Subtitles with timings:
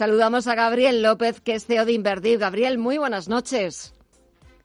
[0.00, 2.38] Saludamos a Gabriel López, que es CEO de Invertir.
[2.38, 3.92] Gabriel, muy buenas noches.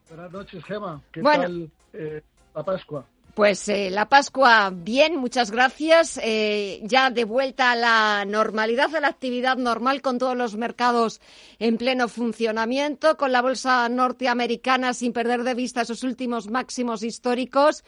[0.08, 1.02] Buenas noches, Gema.
[1.12, 2.22] ¿Qué tal eh,
[2.54, 3.04] la Pascua?
[3.34, 6.18] Pues eh, la Pascua, bien, muchas gracias.
[6.22, 11.20] Eh, ya de vuelta a la normalidad, a la actividad normal, con todos los mercados
[11.58, 17.84] en pleno funcionamiento, con la bolsa norteamericana sin perder de vista esos últimos máximos históricos.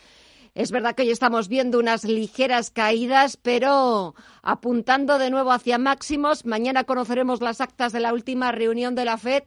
[0.55, 6.45] Es verdad que hoy estamos viendo unas ligeras caídas, pero apuntando de nuevo hacia máximos.
[6.45, 9.45] Mañana conoceremos las actas de la última reunión de la FED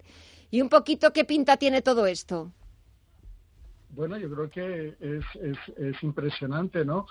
[0.49, 2.51] y un poquito qué pinta tiene todo esto.
[3.89, 7.05] Bueno, yo creo que es, es, es impresionante, ¿no?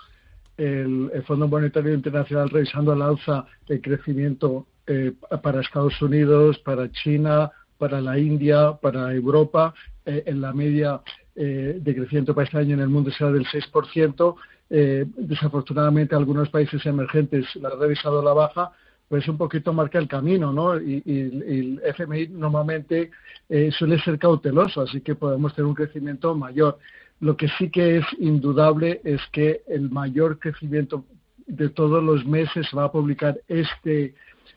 [0.57, 7.51] El, Fondo Monetario Internacional revisando al alza el crecimiento eh, para Estados Unidos, para China,
[7.77, 9.73] para la India, para Europa,
[10.05, 11.01] eh, en la media
[11.35, 14.35] eh, de crecimiento para este año en el mundo será del 6%.
[14.69, 18.71] desafortunadamente, algunos países emergentes la han revisado la baja,
[19.11, 20.79] pues un poquito marca el camino, ¿no?
[20.79, 23.11] Y, el FMI normalmente
[23.49, 26.79] eh, suele ser cauteloso, así que podemos tener un crecimiento mayor.
[27.19, 31.03] Lo que sí que es indudable es que el mayor crecimiento
[31.45, 34.15] de todos los meses va a publicar este,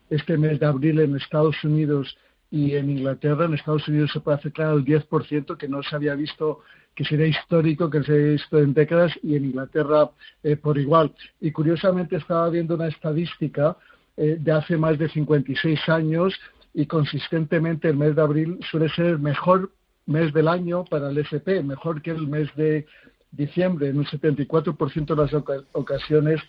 [0.09, 2.17] este mes de abril en Estados Unidos
[2.55, 3.45] y en Inglaterra.
[3.45, 6.61] En Estados Unidos se puede acercar al 10%, que no se había visto,
[6.95, 10.09] que sería histórico, que se había visto en décadas, y en Inglaterra
[10.41, 11.13] eh, por igual.
[11.41, 13.75] Y curiosamente estaba viendo una estadística
[14.15, 16.33] eh, de hace más de 56 años
[16.73, 19.71] y consistentemente el mes de abril suele ser el mejor
[20.05, 22.85] mes del año para el SP, mejor que el mes de
[23.31, 23.89] diciembre.
[23.89, 25.33] En un 74% de las
[25.73, 26.39] ocasiones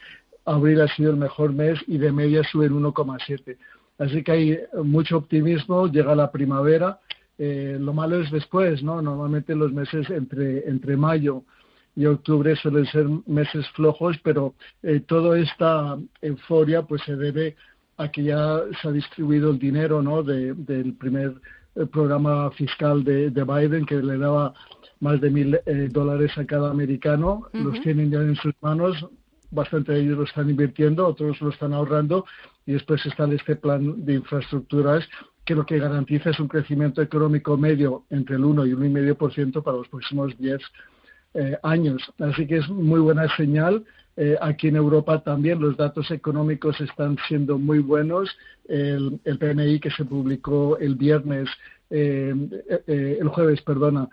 [0.44, 3.56] abril ha sido el mejor mes y de media sube en 1,7.
[3.98, 7.00] Así que hay mucho optimismo, llega la primavera.
[7.38, 9.00] Eh, lo malo es después, ¿no?
[9.00, 11.44] Normalmente los meses entre, entre mayo
[11.96, 17.56] y octubre suelen ser meses flojos, pero eh, toda esta euforia pues se debe
[17.96, 20.22] a que ya se ha distribuido el dinero ¿no?
[20.22, 21.34] del primer
[21.74, 24.52] eh, programa fiscal de, Biden que le daba
[25.00, 27.48] más de mil eh, dólares a cada americano.
[27.52, 29.06] Los tienen ya en sus manos.
[29.50, 32.26] Bastante de ellos lo están invirtiendo, otros lo están ahorrando
[32.66, 35.08] y después está este plan de infraestructuras
[35.44, 39.76] que lo que garantiza es un crecimiento económico medio entre el 1 y 1,5% para
[39.76, 40.60] los próximos 10
[41.34, 42.02] eh, años.
[42.18, 43.84] Así que es muy buena señal.
[44.16, 48.28] Eh, aquí en Europa también los datos económicos están siendo muy buenos.
[48.66, 51.48] El, PMI que se publicó el viernes,
[51.90, 52.34] eh,
[53.20, 54.08] el jueves, perdona,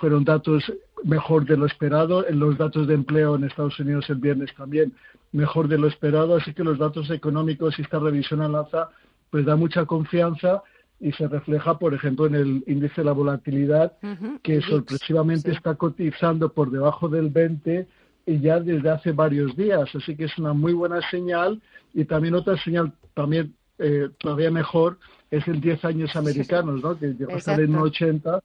[0.00, 0.72] fueron datos
[1.04, 2.26] mejor de lo esperado.
[2.26, 4.92] En los datos de empleo en Estados Unidos el viernes también
[5.32, 6.36] mejor de lo esperado.
[6.36, 8.90] Así que los datos económicos y esta revisión al alza
[9.30, 10.62] pues da mucha confianza
[11.00, 13.94] y se refleja, por ejemplo, en el índice de la volatilidad,
[14.42, 17.88] que sorpresivamente está cotizando por debajo del 20
[18.26, 19.92] y ya desde hace varios días.
[19.94, 21.60] Así que es una muy buena señal
[21.92, 24.98] y también otra señal también eh, todavía mejor
[25.30, 26.98] es el 10 años americanos, ¿no?
[26.98, 28.42] que llegó a estar en 80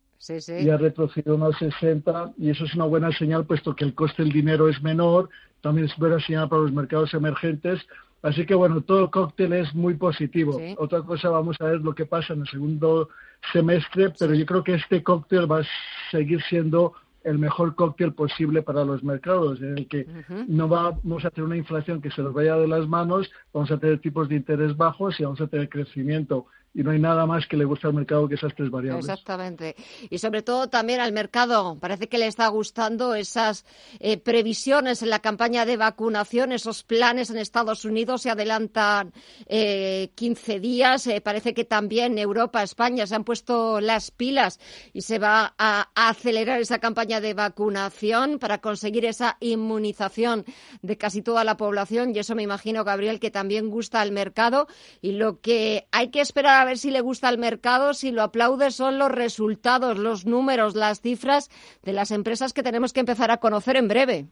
[0.59, 4.23] y ha retrocedido unos 60 y eso es una buena señal puesto que el coste
[4.23, 5.29] del dinero es menor,
[5.61, 7.85] también es buena señal para los mercados emergentes.
[8.23, 10.59] Así que bueno, todo el cóctel es muy positivo.
[10.77, 13.09] Otra cosa, vamos a ver lo que pasa en el segundo
[13.53, 15.67] semestre, pero yo creo que este cóctel va a
[16.09, 16.93] seguir siendo
[17.27, 20.07] el mejor cóctel posible para los mercados, en el que
[20.47, 23.77] no vamos a tener una inflación que se nos vaya de las manos, vamos a
[23.77, 26.45] tener tipos de interés bajos y vamos a tener crecimiento
[26.77, 29.03] y no hay nada más que le guste al mercado que esas tres variables.
[29.03, 29.75] Exactamente.
[30.11, 31.75] Y sobre todo también al mercado.
[31.79, 33.65] Parece que le está gustando esas
[33.99, 39.11] eh, previsiones en la campaña de vacunación, esos planes en Estados Unidos se adelantan
[39.47, 41.07] eh, 15 días.
[41.07, 44.59] Eh, parece que también Europa, España se han puesto las pilas
[44.93, 50.45] y se va a, acelerar esa campaña de vacunación para conseguir esa inmunización
[50.83, 52.16] de casi toda la población.
[52.16, 54.67] Y eso me imagino, Gabriel, que también gusta al mercado.
[55.01, 58.72] Y lo que hay que esperar ver si le gusta al mercado, si lo aplaude,
[58.72, 61.50] son los resultados, los números, las cifras
[61.83, 64.28] de las empresas que tenemos que empezar a conocer en breve.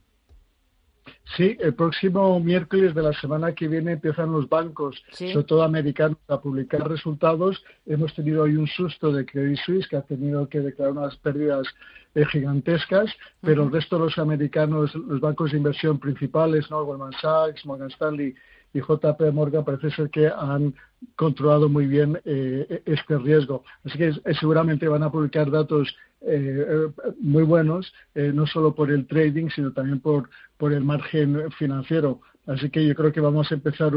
[1.35, 6.17] Sí, el próximo miércoles de la semana que viene empiezan los bancos, sobre todo americanos,
[6.27, 7.63] a publicar resultados.
[7.85, 11.67] Hemos tenido hoy un susto de Credit Suisse que ha tenido que declarar unas pérdidas
[12.15, 13.11] eh, gigantescas,
[13.41, 16.85] pero el resto de los americanos, los bancos de inversión principales, ¿no?
[16.85, 18.35] Goldman Sachs, Morgan Stanley
[18.75, 20.73] y JP Morgan parece ser que han
[21.15, 23.63] controlado muy bien eh, este riesgo.
[23.85, 26.89] Así que seguramente van a publicar datos eh,
[27.21, 30.27] muy buenos, eh, no solo por el trading, sino también por,
[30.59, 32.19] el margen financiero.
[32.47, 33.93] Así que yo creo que vamos a empezar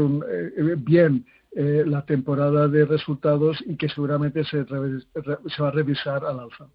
[0.77, 6.67] bien la temporada de resultados y que seguramente se, se, va a revisar al alza.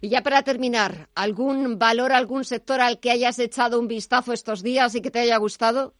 [0.00, 4.62] Y ya para terminar, ¿algún valor, algún sector al que hayas echado un vistazo estos
[4.62, 5.94] días y que te haya gustado?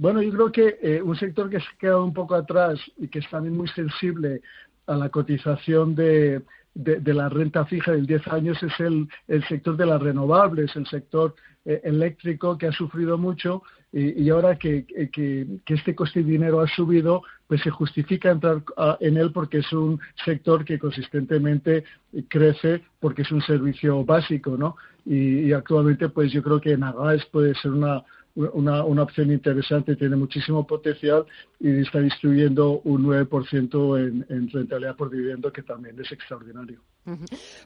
[0.00, 3.08] Bueno, yo creo que eh, un sector que se ha quedado un poco atrás y
[3.08, 4.40] que es también muy sensible
[4.86, 6.40] a la cotización de,
[6.72, 10.86] de, la renta fija de 10 años es el, el, sector de las renovables, el
[10.86, 11.34] sector
[11.66, 13.62] eh, eléctrico que ha sufrido mucho
[13.92, 14.86] y, ahora que,
[15.66, 18.62] este coste de dinero ha subido, pues se justifica entrar
[19.00, 21.84] en él porque es un sector que consistentemente
[22.28, 24.76] crece porque es un servicio básico, ¿no?
[25.04, 28.02] Y, actualmente, pues yo creo que Nagas puede ser una
[28.52, 31.26] una, una opción interesante, tiene muchísimo potencial
[31.58, 36.80] y está distribuyendo un 9% en, en rentabilidad por dividendo, que también es extraordinario.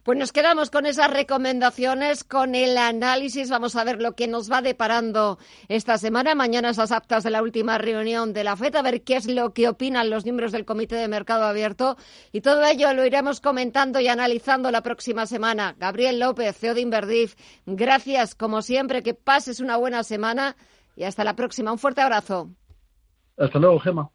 [0.03, 3.51] Pues nos quedamos con esas recomendaciones, con el análisis.
[3.51, 5.39] Vamos a ver lo que nos va deparando
[5.69, 6.35] esta semana.
[6.35, 9.53] Mañana esas aptas de la última reunión de la FED, a ver qué es lo
[9.53, 11.97] que opinan los miembros del Comité de Mercado Abierto.
[12.33, 15.75] Y todo ello lo iremos comentando y analizando la próxima semana.
[15.79, 17.31] Gabriel López, CEO de
[17.67, 19.03] gracias como siempre.
[19.03, 20.57] Que pases una buena semana
[20.97, 21.73] y hasta la próxima.
[21.73, 22.51] Un fuerte abrazo.
[23.37, 24.11] Hasta luego, Gema.